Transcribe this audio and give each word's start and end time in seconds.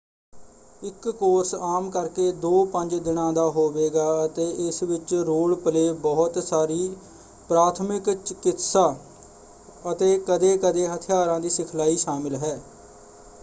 ਇਕ 0.81 1.07
ਕੋਰਸ 1.09 1.53
ਆਮ 1.55 1.89
ਕਰਕੇ 1.89 2.23
2-5 2.45 2.99
ਦਿਨਾਂ 2.99 3.31
ਦਾ 3.33 3.43
ਹੋਵੇਗਾ 3.49 4.05
ਅਤੇ 4.25 4.49
ਇਸ 4.67 4.81
ਵਿੱਚ 4.83 5.13
ਰੋਲ-ਪਲੇਅ 5.25 5.93
ਬਹੁਤ 6.01 6.39
ਸਾਰੀ 6.39 6.89
ਪ੍ਰਾਥਮਿਕ 7.49 8.09
ਚਕਿਤਸਾ 8.09 8.95
ਅਤੇ 9.91 10.17
ਕਦੇ-ਕਦੇ 10.27 10.87
ਹਥਿਆਰਾਂ 10.87 11.39
ਦੀ 11.39 11.49
ਸਿਖਲਾਈ 11.49 11.97
ਸ਼ਾਮਿਲ 11.97 12.35
ਹੈ। 12.35 12.59